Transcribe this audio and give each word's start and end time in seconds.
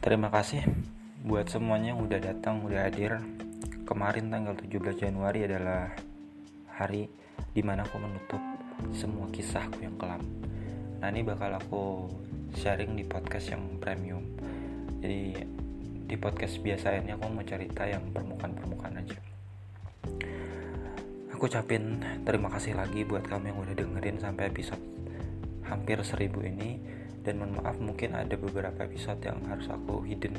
Terima 0.00 0.32
kasih 0.32 0.64
buat 1.28 1.52
semuanya 1.52 1.92
yang 1.92 2.00
udah 2.00 2.24
datang, 2.24 2.64
udah 2.64 2.88
hadir. 2.88 3.20
Kemarin 3.84 4.32
tanggal 4.32 4.56
17 4.56 4.96
Januari 4.96 5.44
adalah 5.44 5.92
hari 6.72 7.12
di 7.52 7.60
mana 7.60 7.84
aku 7.84 8.00
menutup 8.00 8.40
semua 8.96 9.28
kisahku 9.28 9.84
yang 9.84 10.00
kelam. 10.00 10.24
Nah 11.04 11.12
ini 11.12 11.20
bakal 11.20 11.52
aku 11.52 12.08
sharing 12.56 12.96
di 12.96 13.04
podcast 13.04 13.52
yang 13.52 13.76
premium. 13.76 14.24
Jadi 15.04 15.36
di 16.08 16.16
podcast 16.16 16.56
biasa 16.64 16.96
ini 16.96 17.12
aku 17.12 17.28
mau 17.28 17.44
cerita 17.44 17.84
yang 17.84 18.08
permukaan-permukaan 18.08 19.04
aja. 19.04 19.20
Aku 21.36 21.44
ucapin 21.44 22.00
terima 22.24 22.48
kasih 22.48 22.72
lagi 22.72 23.04
buat 23.04 23.28
kamu 23.28 23.52
yang 23.52 23.58
udah 23.68 23.74
dengerin 23.76 24.16
sampai 24.16 24.48
episode 24.48 24.80
hampir 25.68 26.00
seribu 26.00 26.40
ini 26.40 26.99
dan 27.20 27.36
mohon 27.36 27.60
maaf 27.60 27.76
mungkin 27.76 28.16
ada 28.16 28.32
beberapa 28.36 28.84
episode 28.88 29.20
yang 29.20 29.40
harus 29.44 29.68
aku 29.68 30.00
hidden 30.08 30.32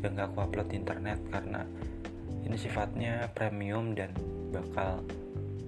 yang 0.00 0.16
gak 0.16 0.32
aku 0.32 0.38
upload 0.48 0.68
di 0.72 0.80
internet 0.80 1.20
karena 1.28 1.68
ini 2.42 2.56
sifatnya 2.58 3.30
premium 3.30 3.94
dan 3.94 4.10
bakal 4.50 5.04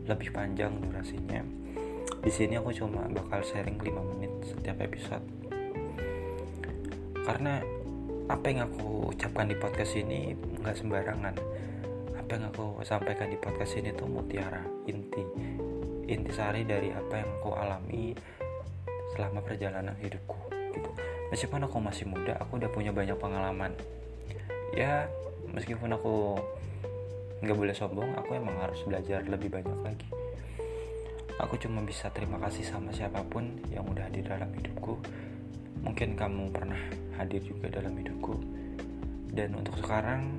lebih 0.05 0.34
panjang 0.34 0.74
durasinya. 0.84 1.41
Di 2.20 2.32
sini 2.32 2.60
aku 2.60 2.72
cuma 2.77 3.08
bakal 3.08 3.41
sharing 3.45 3.80
5 3.80 4.10
menit 4.16 4.32
setiap 4.45 4.80
episode. 4.84 5.24
Karena 7.24 7.60
apa 8.28 8.46
yang 8.48 8.69
aku 8.69 9.12
ucapkan 9.12 9.48
di 9.48 9.56
podcast 9.56 9.96
ini 9.96 10.36
nggak 10.60 10.77
sembarangan. 10.77 11.34
Apa 12.16 12.30
yang 12.36 12.48
aku 12.52 12.80
sampaikan 12.84 13.28
di 13.33 13.38
podcast 13.41 13.77
ini 13.80 13.92
tuh 13.96 14.08
mutiara 14.08 14.64
inti. 14.88 15.24
Inti 16.05 16.33
sari 16.33 16.69
dari 16.69 16.92
apa 16.92 17.20
yang 17.20 17.30
aku 17.41 17.50
alami 17.56 18.12
selama 19.14 19.41
perjalanan 19.41 19.95
hidupku 20.02 20.36
gitu. 20.74 20.91
Meskipun 21.30 21.64
aku 21.64 21.78
masih 21.78 22.05
muda 22.11 22.36
aku 22.42 22.58
udah 22.58 22.70
punya 22.70 22.91
banyak 22.91 23.16
pengalaman. 23.16 23.72
Ya 24.75 25.06
meskipun 25.55 25.94
aku 25.94 26.39
nggak 27.42 27.56
boleh 27.56 27.74
sombong 27.77 28.11
aku 28.19 28.34
emang 28.34 28.58
harus 28.58 28.83
belajar 28.83 29.22
lebih 29.24 29.48
banyak 29.55 29.78
lagi. 29.86 30.08
Aku 31.42 31.58
cuma 31.58 31.83
bisa 31.83 32.11
terima 32.14 32.39
kasih 32.39 32.62
sama 32.62 32.94
siapa 32.94 33.22
pun 33.27 33.58
yang 33.70 33.86
udah 33.86 34.06
hadir 34.06 34.27
dalam 34.27 34.50
hidupku. 34.55 34.98
Mungkin 35.83 36.14
kamu 36.14 36.55
pernah 36.55 36.78
hadir 37.19 37.42
juga 37.42 37.70
dalam 37.70 37.98
hidupku. 37.98 38.39
Dan 39.34 39.58
untuk 39.58 39.74
sekarang 39.83 40.30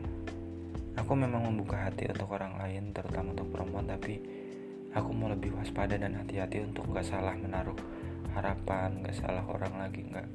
aku 0.95 1.11
memang 1.13 1.51
membuka 1.51 1.83
hati 1.83 2.07
untuk 2.07 2.31
orang 2.31 2.55
lain 2.55 2.95
terutama 2.95 3.35
untuk 3.35 3.51
perempuan 3.51 3.85
tapi 3.91 4.23
aku 4.95 5.11
mau 5.11 5.27
lebih 5.27 5.51
waspada 5.59 5.99
dan 5.99 6.15
hati-hati 6.15 6.63
untuk 6.63 6.87
nggak 6.87 7.03
salah 7.03 7.35
menaruh 7.35 7.75
harapan 8.35 8.99
nggak 8.99 9.15
salah 9.15 9.47
orang 9.47 9.73
lagi 9.79 10.03
nggak. 10.03 10.27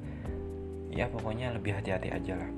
Ya 0.91 1.07
pokoknya 1.07 1.53
lebih 1.55 1.77
hati-hati 1.77 2.09
aja 2.11 2.35
lah. 2.35 2.51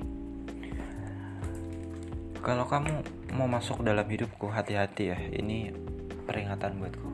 Kalau 2.43 2.65
kamu 2.67 3.03
mau 3.35 3.47
masuk 3.47 3.83
dalam 3.83 4.07
hidupku 4.07 4.49
hati-hati 4.49 5.03
ya. 5.11 5.19
Ini 5.19 5.75
peringatan 6.23 6.79
buatku. 6.79 7.09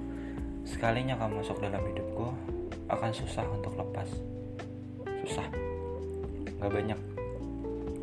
Sekalinya 0.64 1.18
kamu 1.18 1.42
masuk 1.42 1.58
dalam 1.60 1.82
hidupku 1.82 2.30
akan 2.90 3.12
susah 3.12 3.46
untuk 3.50 3.74
lepas. 3.76 4.10
Susah. 5.26 5.48
Nggak 6.58 6.72
banyak 6.72 7.00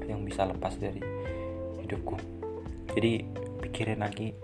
yang 0.06 0.22
bisa 0.22 0.46
lepas 0.46 0.74
dari 0.78 1.02
hidupku. 1.82 2.18
Jadi 2.94 3.26
pikirin 3.62 4.02
lagi 4.02 4.34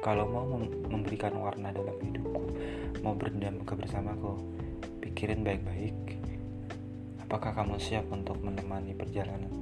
kalau 0.00 0.24
mau 0.24 0.48
memberikan 0.88 1.36
warna 1.36 1.68
dalam 1.72 1.96
hidupku 2.00 2.42
mau 3.04 3.12
berdamai 3.16 3.64
bersamaku 3.64 4.40
pikirin 5.10 5.42
baik-baik 5.42 6.20
apakah 7.30 7.62
kamu 7.62 7.78
siap 7.78 8.10
untuk 8.10 8.42
menemani 8.42 8.90
perjalanan 8.90 9.54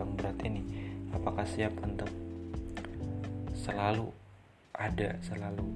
yang 0.00 0.16
berat 0.16 0.40
ini? 0.40 0.64
Apakah 1.12 1.44
siap 1.44 1.76
untuk 1.84 2.08
selalu 3.52 4.08
ada 4.72 5.20
selalu 5.20 5.68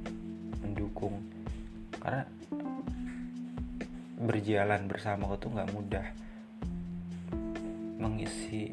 mendukung? 0.65 1.21
Karena 2.01 2.25
berjalan 4.25 4.89
bersama 4.89 5.37
tuh 5.37 5.53
nggak 5.53 5.69
mudah. 5.77 6.07
Mengisi 8.01 8.73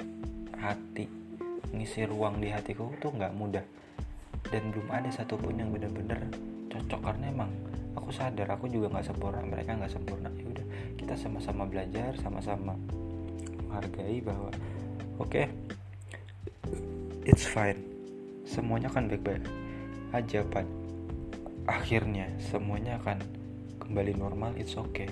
hati 0.56 1.12
mengisi 1.76 2.08
ruang 2.08 2.40
di 2.40 2.56
hatiku 2.56 2.88
tuh 3.04 3.12
nggak 3.12 3.36
mudah. 3.36 3.66
Dan 4.48 4.72
belum 4.72 4.88
ada 4.96 5.12
satupun 5.12 5.60
yang 5.60 5.76
benar-benar 5.76 6.24
cocok 6.72 7.04
karena 7.04 7.36
emang 7.36 7.52
aku 7.96 8.12
sadar 8.12 8.52
aku 8.52 8.68
juga 8.68 8.92
nggak 8.92 9.08
sempurna 9.08 9.42
mereka 9.42 9.74
nggak 9.76 9.92
sempurna. 9.92 10.30
Ya 10.36 10.46
udah 10.52 10.66
kita 11.00 11.16
sama-sama 11.16 11.64
belajar 11.66 12.14
sama-sama 12.20 12.76
menghargai 13.66 14.20
bahwa 14.22 14.52
oke 15.20 15.32
okay, 15.32 15.46
it's 17.26 17.48
fine. 17.48 17.80
Semuanya 18.46 18.94
akan 18.94 19.10
baik-baik 19.10 19.44
aja 20.14 20.46
pak 20.48 20.64
akhirnya 21.66 22.30
semuanya 22.40 23.02
akan 23.02 23.20
kembali 23.82 24.16
normal 24.16 24.56
it's 24.56 24.78
okay. 24.80 25.10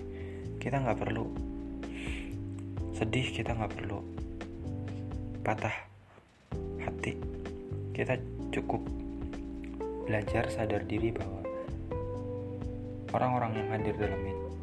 Kita 0.61 0.79
nggak 0.79 0.99
perlu 1.01 1.27
sedih 2.93 3.27
kita 3.35 3.51
nggak 3.57 3.73
perlu 3.73 3.99
patah 5.43 5.75
hati. 6.79 7.19
Kita 7.91 8.15
cukup 8.53 8.79
belajar 10.07 10.47
sadar 10.47 10.87
diri 10.87 11.11
bahwa 11.11 11.42
orang-orang 13.13 13.61
yang 13.61 13.69
hadir 13.69 13.95
dalam 13.95 14.21
hidup 14.25 14.53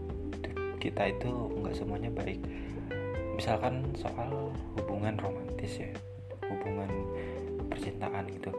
kita 0.81 1.13
itu 1.13 1.29
nggak 1.61 1.77
semuanya 1.77 2.11
baik. 2.11 2.41
Misalkan 3.37 3.85
soal 3.95 4.51
hubungan 4.81 5.15
romantis 5.21 5.77
ya 5.77 5.93
hubungan 6.49 6.89
percintaan 7.69 8.27
gitu. 8.33 8.51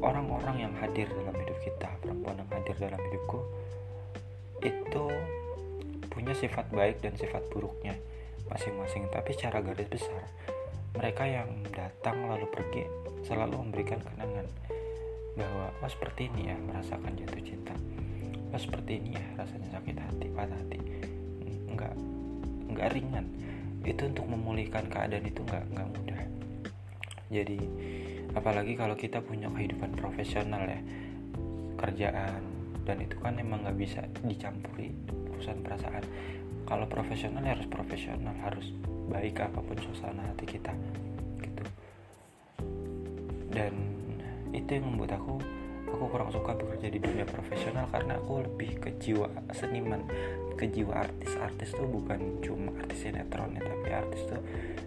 Orang-orang 0.00 0.64
yang 0.64 0.72
hadir 0.78 1.10
dalam 1.10 1.36
hidup 1.36 1.58
kita 1.60 1.90
perempuan 2.00 2.40
yang 2.40 2.50
hadir 2.54 2.76
dalam 2.78 3.02
hidupku 3.02 3.38
itu 4.64 5.04
punya 6.08 6.32
sifat 6.32 6.70
baik 6.72 7.02
dan 7.04 7.12
sifat 7.18 7.44
buruknya 7.52 7.98
masing-masing. 8.48 9.10
Tapi 9.12 9.34
secara 9.36 9.60
garis 9.60 9.90
besar 9.90 10.24
mereka 10.94 11.26
yang 11.26 11.50
datang 11.74 12.30
lalu 12.30 12.46
pergi 12.48 12.86
selalu 13.26 13.68
memberikan 13.68 14.00
kenangan 14.00 14.46
bahwa 15.36 15.70
oh 15.82 15.90
seperti 15.90 16.26
ini 16.32 16.50
ya 16.50 16.56
merasakan 16.58 17.14
jatuh 17.14 17.42
cinta 17.44 17.74
oh 18.50 18.60
seperti 18.60 18.98
ini 18.98 19.10
ya 19.14 19.24
rasanya 19.38 19.68
sakit 19.78 19.96
hati 19.96 20.26
patah 20.34 20.58
hati. 20.58 20.78
Nggak 21.70 21.94
nggak 22.74 22.88
ringan. 22.94 23.26
Itu 23.86 24.10
untuk 24.10 24.26
memulihkan 24.28 24.90
keadaan 24.90 25.24
itu 25.26 25.40
nggak 25.46 25.64
nggak 25.72 25.88
mudah. 25.88 26.20
Jadi 27.30 27.58
apalagi 28.34 28.74
kalau 28.74 28.94
kita 28.98 29.22
punya 29.22 29.50
kehidupan 29.50 29.94
profesional 29.94 30.66
ya 30.66 30.80
kerjaan 31.78 32.42
dan 32.84 32.96
itu 33.00 33.16
kan 33.22 33.38
emang 33.38 33.62
nggak 33.62 33.78
bisa 33.78 34.02
dicampuri 34.26 34.90
urusan 35.30 35.62
perasaan. 35.62 36.04
Kalau 36.66 36.86
profesional 36.86 37.42
ya 37.42 37.54
harus 37.58 37.66
profesional 37.66 38.34
harus 38.42 38.70
baik 39.10 39.42
apa 39.42 39.58
pun 39.58 39.78
suasana 39.78 40.22
hati 40.22 40.46
kita 40.46 40.70
gitu. 41.42 41.64
Dan 43.50 43.74
itu 44.54 44.78
yang 44.78 44.86
membuat 44.94 45.18
aku 45.18 45.42
aku 45.92 46.04
kurang 46.08 46.30
suka 46.30 46.54
bekerja 46.54 46.88
di 46.88 46.98
dunia 47.02 47.26
profesional 47.26 47.90
karena 47.90 48.16
aku 48.16 48.46
lebih 48.46 48.78
ke 48.78 48.90
jiwa 48.96 49.28
seniman. 49.52 50.06
Ke 50.54 50.70
jiwa 50.70 51.04
artis. 51.04 51.36
Artis 51.36 51.70
tuh 51.74 51.88
bukan 51.88 52.40
cuma 52.44 52.72
artis 52.78 53.04
sinetron 53.04 53.58
ya 53.58 53.62
tapi 53.64 53.88
artis 53.90 54.20
tuh 54.28 54.40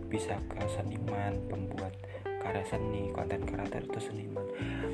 bisa 0.08 0.38
ke 0.50 0.62
seniman 0.70 1.38
pembuat 1.50 1.94
karya 2.44 2.66
seni 2.68 3.08
konten 3.16 3.48
kreator 3.48 3.82
itu 3.84 4.00
seniman. 4.12 4.46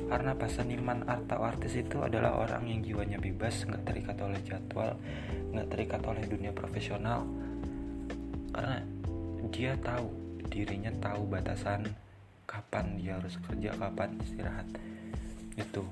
Karena 0.06 0.32
pas 0.34 0.50
seniman 0.50 1.02
atau 1.06 1.42
artis 1.42 1.74
itu 1.78 1.98
adalah 2.02 2.38
orang 2.38 2.66
yang 2.66 2.80
jiwanya 2.82 3.18
bebas 3.18 3.66
nggak 3.66 3.82
terikat 3.86 4.16
oleh 4.22 4.40
jadwal 4.46 4.94
nggak 5.50 5.68
terikat 5.70 6.02
oleh 6.06 6.24
dunia 6.26 6.52
profesional. 6.54 7.26
Karena 8.54 8.78
dia 9.50 9.74
tahu 9.82 10.06
dirinya 10.50 10.90
tahu 10.98 11.26
batasan 11.30 11.86
kapan 12.50 12.98
dia 12.98 13.14
harus 13.18 13.38
kerja 13.46 13.70
kapan 13.78 14.18
istirahat 14.26 14.66
itu 15.56 15.82